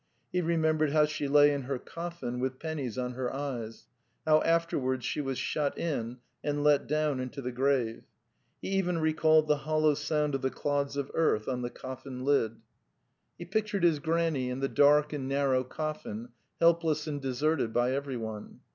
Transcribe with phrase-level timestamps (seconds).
[0.31, 3.85] He remembered how she lay in her coffin with pen nies on her eyes,
[4.25, 8.01] how afterwards she was shut in and let down into the grave;
[8.63, 12.53] he even recalled the hollow sound of the clods of earth on the coffin lid....
[13.37, 16.29] The Steppe 243 He pictured his granny in the dark and narrow cofhn,
[16.59, 18.61] helpless and deserted by everyone.